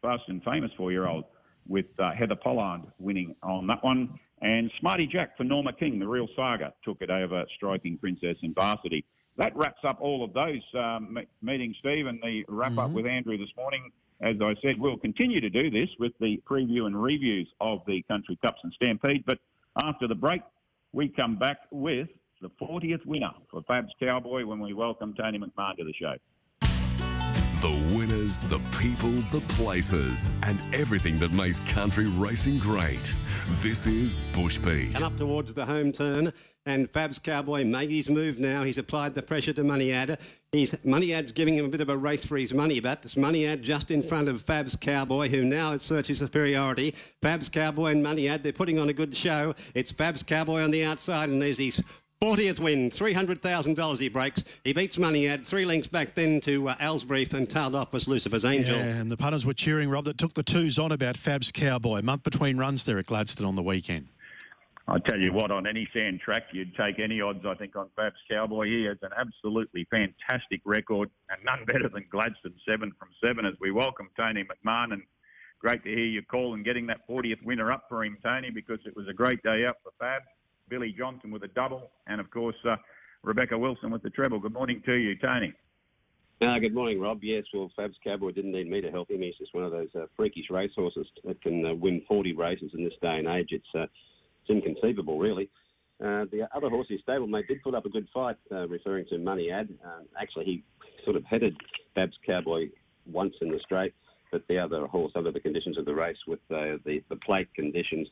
[0.02, 1.26] fast and famous four-year-old,
[1.68, 4.20] with uh, Heather Pollard winning on that one.
[4.42, 8.54] And Smarty Jack for Norma King, the real saga, took it over Striking Princess in
[8.54, 9.06] Varsity
[9.38, 12.94] that wraps up all of those um, meetings, Steve, and the wrap up mm-hmm.
[12.96, 13.92] with Andrew this morning.
[14.22, 18.04] As I said, we'll continue to do this with the preview and reviews of the
[18.04, 19.24] Country Cups and Stampede.
[19.26, 19.40] But
[19.84, 20.42] after the break,
[20.94, 22.08] we come back with
[22.42, 26.14] the 40th winner for Fab's Cowboy when we welcome Tony McMahon to the show.
[27.62, 33.14] The winners, the people, the places, and everything that makes country racing great.
[33.62, 34.96] This is Bushbeat.
[34.96, 36.34] And up towards the home turn
[36.66, 38.64] and Fab's Cowboy made his move now.
[38.64, 40.18] He's applied the pressure to Moneyad.
[40.52, 43.62] He's, Moneyad's giving him a bit of a race for his money, but it's Moneyad
[43.62, 46.96] just in front of Fab's Cowboy, who now asserts his superiority.
[47.22, 49.54] Fab's Cowboy and Moneyad, they're putting on a good show.
[49.76, 51.84] It's Fab's Cowboy on the outside, and there's his
[52.22, 54.44] 40th win, $300,000 he breaks.
[54.64, 58.46] He beats Moneyad, three links back then to uh, Alsbrief and tailed off was Lucifer's
[58.46, 58.76] Angel.
[58.76, 61.98] Yeah, and the punters were cheering, Rob, that took the twos on about Fab's Cowboy.
[61.98, 64.10] A month between runs there at Gladstone on the weekend.
[64.88, 67.90] I tell you what, on any sand track, you'd take any odds, I think, on
[67.96, 68.68] Fab's Cowboy.
[68.68, 73.56] He has an absolutely fantastic record and none better than Gladstone, seven from seven, as
[73.60, 74.94] we welcome Tony McMahon.
[74.94, 75.02] And
[75.58, 78.80] great to hear you call and getting that 40th winner up for him, Tony, because
[78.86, 80.22] it was a great day out for Fab.
[80.72, 82.78] Billy Johnson with a double, and of course, uh,
[83.24, 84.40] Rebecca Wilson with the treble.
[84.40, 85.54] Good morning to you, Tony.
[86.42, 87.20] Uh, good morning, Rob.
[87.22, 89.22] Yes, well, Fab's Cowboy didn't need me to help him.
[89.22, 92.86] He's just one of those uh, freakish racehorses that can uh, win 40 races in
[92.86, 93.50] this day and age.
[93.52, 95.50] It's uh, it's inconceivable, really.
[96.00, 99.18] Uh, the other horse, his stablemate, did put up a good fight, uh, referring to
[99.18, 99.68] Moneyad.
[99.84, 100.64] Um, actually, he
[101.04, 101.54] sort of headed
[101.94, 102.70] Fab's Cowboy
[103.06, 103.94] once in the straight,
[104.32, 107.54] but the other horse, under the conditions of the race, with uh, the, the plate
[107.56, 108.08] conditions,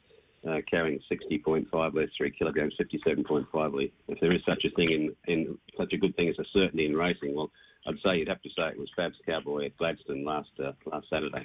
[0.47, 5.57] uh, carrying 60.5 less 3 kilograms, 57.5 If there is such a thing in, in
[5.77, 7.51] such a good thing as a certainty in racing, well,
[7.87, 11.07] I'd say you'd have to say it was Fab's Cowboy at Gladstone last uh, last
[11.09, 11.43] Saturday.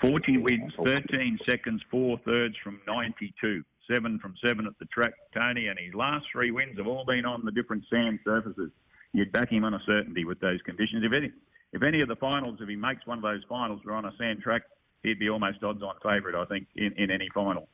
[0.00, 3.62] 40 wins, 13 seconds, four thirds from 92.
[3.92, 7.24] Seven from seven at the track, Tony, and his last three wins have all been
[7.24, 8.70] on the different sand surfaces.
[9.12, 11.04] You'd back him on a certainty with those conditions.
[11.04, 11.32] If any,
[11.72, 14.12] if any of the finals, if he makes one of those finals, were on a
[14.18, 14.62] sand track,
[15.02, 17.68] he'd be almost odds-on favourite, I think, in, in any final.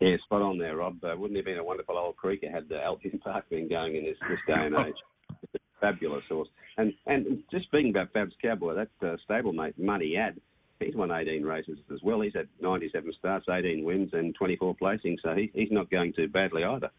[0.00, 1.02] Yeah, spot on there, Rob.
[1.04, 3.96] Uh, wouldn't it have been a wonderful old creek had the Albion Park been going
[3.96, 4.94] in this, this day and age?
[5.80, 6.48] fabulous horse.
[6.78, 10.40] And and just speaking about Fab's Cowboy, that uh, stablemate Moneyad,
[10.80, 12.20] he's won 18 races as well.
[12.20, 16.28] He's had 97 starts, 18 wins, and 24 placings, so he, he's not going too
[16.28, 16.90] badly either.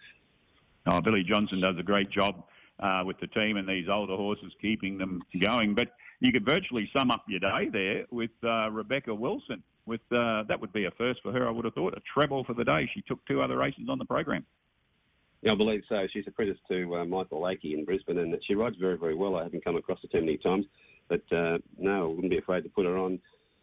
[0.88, 2.44] Oh, Billy Johnson does a great job
[2.80, 5.74] uh, with the team and these older horses, keeping them going.
[5.74, 9.62] But you could virtually sum up your day there with uh, Rebecca Wilson.
[9.86, 12.44] With uh, that would be a first for her, I would have thought, a treble
[12.44, 12.90] for the day.
[12.94, 14.46] She took two other races on the program.
[15.42, 16.08] Yeah, I believe so.
[16.12, 19.36] She's apprentice to uh, Michael Lakey in Brisbane, and she rides very, very well.
[19.36, 20.66] I haven't come across her too many times,
[21.08, 23.20] but uh, no, I wouldn't be afraid to put her on.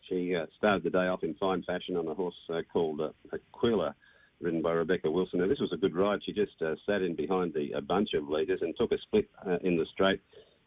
[0.09, 3.01] She uh, started the day off in fine fashion on a horse uh, called
[3.33, 3.97] Aquila,
[4.41, 5.41] ridden by Rebecca Wilson.
[5.41, 6.21] Now, this was a good ride.
[6.25, 9.29] She just uh, sat in behind the, a bunch of leaders and took a split
[9.45, 10.21] uh, in the straight.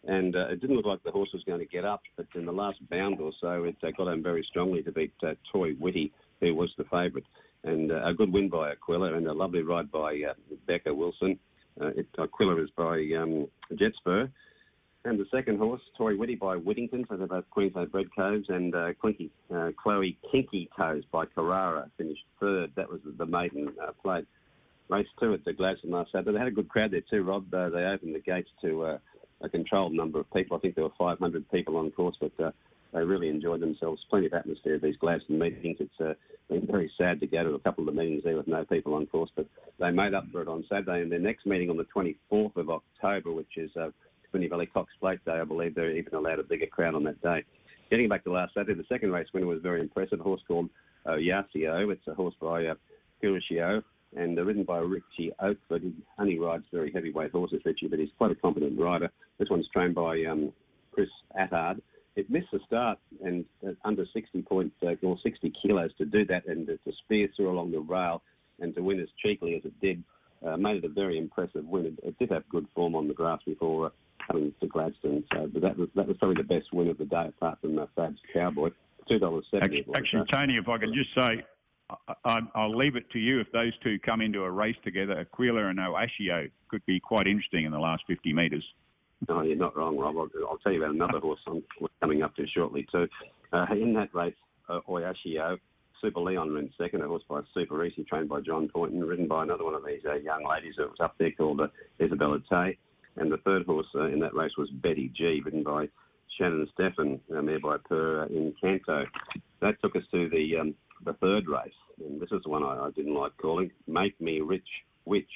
[0.08, 2.46] And uh, it didn't look like the horse was going to get up, but in
[2.46, 5.72] the last bound or so, it uh, got home very strongly to beat uh, Toy
[5.80, 7.26] Witty, who was the favourite.
[7.64, 10.34] And uh, a good win by Aquila and a lovely ride by uh,
[10.68, 11.40] Becca Wilson.
[11.82, 14.30] Uh, it, Aquila is by um, Jetspur.
[15.06, 18.74] And the second horse, Tory Whitty by Whittington, so they're both Queensland bred coves, and
[19.00, 19.30] Clinky,
[19.82, 22.72] Chloe Kinky Toes by Carrara finished third.
[22.76, 24.26] That was the maiden uh, plate.
[24.90, 26.34] Race two at the Gladstone last Saturday.
[26.34, 27.50] They had a good crowd there too, Rob.
[27.52, 29.00] They opened the gates to
[29.42, 30.58] a controlled number of people.
[30.58, 32.52] I think there were 500 people on course, but uh,
[32.94, 34.02] they really enjoyed themselves.
[34.10, 35.78] Plenty of atmosphere at these Gladstone meetings.
[35.80, 36.14] It's uh,
[36.50, 38.94] been very sad to go to a couple of the meetings there with no people
[38.94, 39.48] on course, but
[39.80, 41.02] they made up for it on Saturday.
[41.02, 43.90] And their next meeting on the 24th of October, which is uh,
[44.34, 45.40] Valley Cox Plate Day.
[45.40, 47.44] I believe they're even allowed a bigger crowd on that day.
[47.90, 50.20] Getting back to last Saturday, the second race winner was very impressive.
[50.20, 50.70] A horse called
[51.06, 51.92] uh, Yasio.
[51.92, 52.76] It's a horse by uh,
[53.24, 53.82] Purishio
[54.16, 55.84] and they're ridden by Richie Oakford.
[55.84, 59.10] He only rides very heavyweight horses, Richie, but he's quite a competent rider.
[59.38, 60.54] This one's trained by um,
[60.92, 61.10] Chris
[61.40, 61.82] Attard.
[62.16, 66.26] It missed the start and uh, under 60 points uh, or 60 kilos to do
[66.28, 68.22] that and to spear through along the rail
[68.60, 70.02] and to win as cheekily as it did
[70.46, 71.86] uh, made it a very impressive win.
[71.86, 73.90] It, it, did have good form on the grass before uh,
[74.28, 77.06] coming to Gladstone, so but that was that was probably the best win of the
[77.06, 78.70] day, apart from uh, Fab's Cowboy.
[79.08, 79.80] Two dollars seventy.
[79.80, 81.44] Actually, actually Tony, if I could just say,
[82.24, 85.20] I, will leave it to you if those two come into a race together.
[85.20, 88.64] Aquila and Oashio could be quite interesting in the last 50 metres.
[89.28, 90.18] No, you're not wrong, Rob.
[90.18, 91.64] I'll, I'll, tell you about another horse I'm
[92.02, 93.08] coming up to shortly too.
[93.54, 94.36] Uh, in that race,
[94.68, 95.58] uh, Oashio,
[96.02, 97.02] Super Leon ran second.
[97.02, 100.02] A horse by Super Easy, trained by John Poynton, ridden by another one of these
[100.08, 101.68] uh, young ladies that was up there called uh,
[102.02, 102.78] Isabella Tay.
[103.16, 105.88] And the third horse uh, in that race was Betty G, ridden by
[106.38, 109.04] Shannon Steffen, uh, mare by Per uh.
[109.62, 112.88] That took us to the um, the third race, and this is the one I,
[112.88, 113.72] I didn't like calling.
[113.88, 114.68] Make Me Rich
[115.06, 115.30] Witch.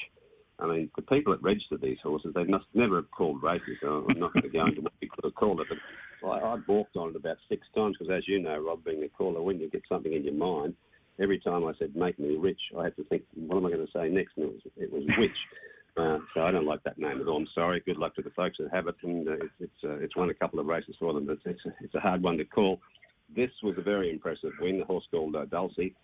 [0.59, 3.77] I mean, the people that registered these horses, they must never have called races.
[3.81, 5.67] So I'm not going to go into what could have called it,
[6.21, 9.03] but I, I balked on it about six times because, as you know, Rob, being
[9.03, 10.75] a caller, when you get something in your mind,
[11.21, 13.85] every time I said "make me rich," I had to think, what am I going
[13.85, 14.37] to say next?
[14.37, 15.31] And it was, it was witch.
[15.97, 17.37] Uh, so I don't like that name at all.
[17.37, 17.81] I'm sorry.
[17.85, 20.29] Good luck to the folks that have it, and uh, it's it's, uh, it's won
[20.29, 22.79] a couple of races for them, but it's it's a hard one to call.
[23.35, 24.79] This was a very impressive win.
[24.79, 25.95] The horse called uh, Dulcie,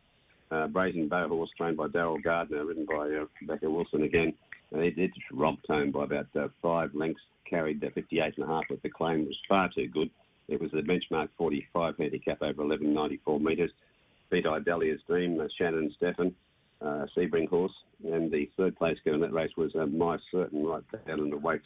[0.51, 4.34] uh, Brazen Beau horse trained by Daryl Gardner, ridden by uh, Rebecca Wilson again.
[4.71, 8.47] And it, it robbed home by about uh, five lengths, carried uh, 58 and a
[8.47, 10.09] half, but the claim was far too good.
[10.47, 13.71] It was the benchmark 45 handicap over 1194 metres.
[14.32, 16.34] Beat Idalia's Dream, uh, Shannon Steffen,
[16.82, 17.73] uh, Sebring horse,
[18.03, 21.30] and the third place girl in that race was uh, My Certain right down in
[21.30, 21.65] the weights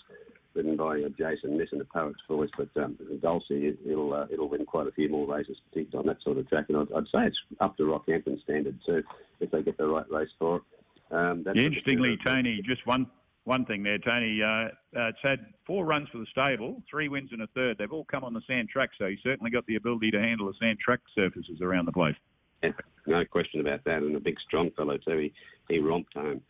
[0.53, 2.49] ridden by uh, Jason Niss in the Poet's Voice.
[2.57, 6.23] But um, Dulcie, it'll uh, it'll win quite a few more races particularly on that
[6.23, 9.03] sort of track, and I'd, I'd say it's up to Rockhampton standard too
[9.39, 10.63] if they get the right race for it.
[11.11, 13.07] Um, yeah, interestingly, Tony, just one
[13.45, 14.41] one thing there, Tony.
[14.43, 17.77] Uh, uh, it's had four runs for the stable, three wins and a third.
[17.77, 20.47] They've all come on the sand track, so he's certainly got the ability to handle
[20.47, 22.15] the sand track surfaces around the place.
[22.61, 22.71] Yeah,
[23.07, 25.17] no question about that, and a big strong fellow too.
[25.17, 25.33] He
[25.67, 26.41] he romped home.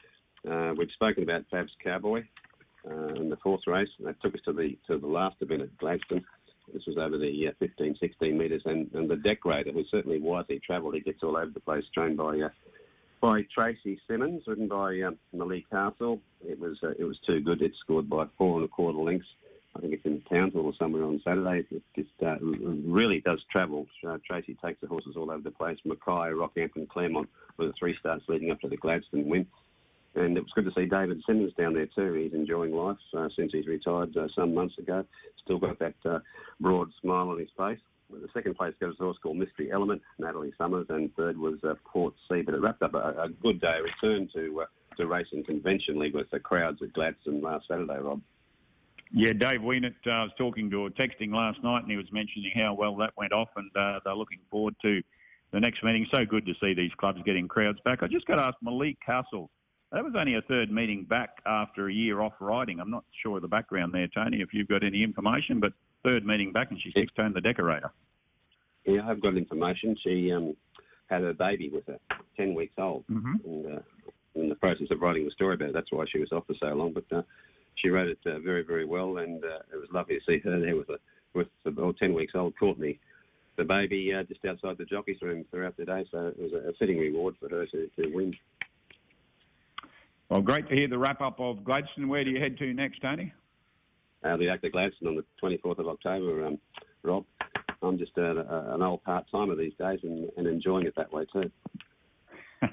[0.50, 2.24] Uh, we've spoken about Fab's Cowboy
[2.86, 3.90] in the fourth race.
[4.00, 6.26] That took us to the to the last event at Gladstone.
[6.74, 10.62] This was over the uh, 15, 16 metres, and, and the decorator, who certainly wisely
[10.64, 12.50] travelled, he gets all over the place, trained by uh,
[13.22, 16.22] by Tracy Simmons, ridden by um, Malik Castle.
[16.42, 17.62] It was uh, it was too good.
[17.62, 19.28] It scored by four and a quarter lengths.
[19.76, 21.64] I think it's in Townsville or somewhere on Saturday.
[21.70, 23.86] It just uh, really does travel.
[24.06, 25.78] Uh, Tracy takes the horses all over the place.
[25.86, 29.46] Mackay, Rockhampton, Clermont were the three starts leading up to the Gladstone win.
[30.16, 32.14] And it was good to see David Simmons down there too.
[32.14, 35.06] He's enjoying life uh, since he's retired uh, some months ago.
[35.44, 36.20] Still got that uh,
[36.60, 37.80] broad smile on his face.
[38.10, 41.60] The second place goes to a horse called Mystery Element, Natalie Summers, and third was
[41.64, 42.42] uh, Port Sea.
[42.42, 43.78] But it wrapped up a, a good day.
[43.84, 44.66] Return to uh,
[44.98, 48.22] to racing conventionally with the crowds at Gladstone last Saturday, Rob.
[49.12, 52.52] Yeah, Dave Wienert uh, was talking to or texting last night, and he was mentioning
[52.56, 55.02] how well that went off, and uh, they're looking forward to
[55.52, 56.06] the next meeting.
[56.14, 58.04] So good to see these clubs getting crowds back.
[58.04, 59.50] I just got to ask Malik Castle
[59.92, 62.80] that was only a third meeting back after a year off riding.
[62.80, 65.74] I'm not sure of the background there, Tony, if you've got any information, but
[66.04, 67.92] third meeting back and she's six turned the decorator.
[68.86, 69.96] Yeah, I've got information.
[70.04, 70.56] She um,
[71.10, 72.00] had a baby with her,
[72.38, 73.04] 10 weeks old.
[73.08, 73.34] Mm-hmm.
[73.46, 73.80] And uh,
[74.36, 76.56] in the process of writing the story about it, that's why she was off for
[76.60, 76.94] so long.
[76.94, 77.24] But uh,
[77.76, 80.60] she wrote it uh, very, very well, and uh, it was lovely to see her
[80.60, 80.98] there with a
[81.36, 83.00] with the 10 weeks old Courtney
[83.60, 86.06] the baby uh, just outside the jockey's room throughout the day.
[86.10, 88.34] So it was a, a fitting reward for her to, to win.
[90.30, 92.08] Well, great to hear the wrap up of Gladstone.
[92.08, 93.34] Where do you head to next, Tony?
[94.24, 96.60] Uh, the Act of Gladstone on the 24th of October, um,
[97.02, 97.26] Rob.
[97.82, 101.26] I'm just uh, an old part timer these days and, and, enjoying it that way
[101.32, 101.50] too.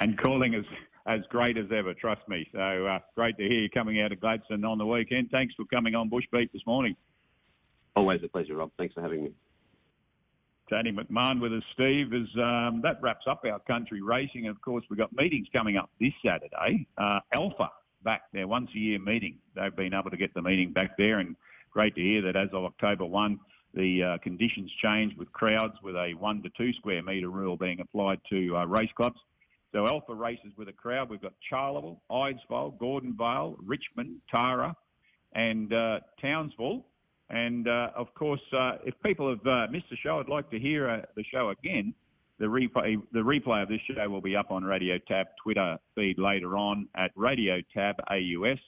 [0.00, 0.64] and calling as
[1.06, 2.48] as great as ever, trust me.
[2.52, 5.30] So uh, great to hear you coming out of Gladstone on the weekend.
[5.30, 6.96] Thanks for coming on Bushbeat this morning.
[7.94, 8.70] Always a pleasure, Rob.
[8.78, 9.32] Thanks for having me.
[10.70, 12.12] Tony McMahon with us, Steve.
[12.12, 15.90] As um, that wraps up our country racing, of course, we've got meetings coming up
[16.00, 16.86] this Saturday.
[16.96, 17.70] Uh, Alpha
[18.02, 19.38] back there once a year meeting.
[19.54, 21.36] They've been able to get the meeting back there, and
[21.70, 23.38] great to hear that as of October 1,
[23.74, 27.80] the uh, conditions changed with crowds with a one to two square metre rule being
[27.80, 29.18] applied to uh, race clubs.
[29.72, 31.10] So Alpha races with a crowd.
[31.10, 34.76] We've got Charleville, Eidsvold, Gordonvale, Richmond, Tara,
[35.34, 36.86] and uh, Townsville.
[37.30, 40.58] And uh, of course, uh, if people have uh, missed the show, I'd like to
[40.58, 41.94] hear uh, the show again.
[42.38, 46.18] The replay, the replay of this show will be up on Radio Tab Twitter feed
[46.18, 48.58] later on at Radio Tab AUS,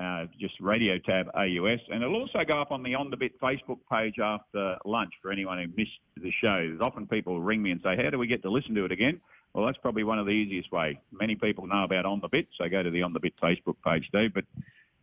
[0.00, 3.38] uh, just Radio Tab AUS, and it'll also go up on the On the Bit
[3.40, 6.78] Facebook page after lunch for anyone who missed the show.
[6.80, 9.20] Often people ring me and say, "How do we get to listen to it again?"
[9.52, 10.98] Well, that's probably one of the easiest way.
[11.12, 13.76] Many people know about On the Bit, so go to the On the Bit Facebook
[13.86, 14.34] page, Steve.
[14.34, 14.44] But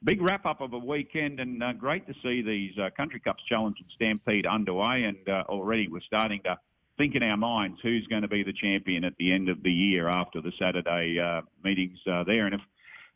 [0.04, 3.44] big wrap up of a weekend, and uh, great to see these uh, Country Cups
[3.48, 5.04] Challenge and Stampede underway.
[5.04, 6.58] And uh, already we're starting to
[6.98, 9.72] think in our minds who's going to be the champion at the end of the
[9.72, 12.46] year after the Saturday uh, meetings uh, there.
[12.46, 12.62] And if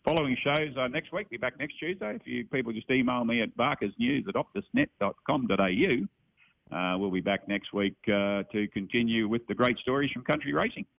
[0.04, 1.30] following shows uh, next week.
[1.30, 2.16] Be back next Tuesday.
[2.16, 6.08] If you people just email me at barkersnews at optusnet.com.au.
[6.76, 10.86] Uh, we'll be back next week to continue with the great stories from country racing.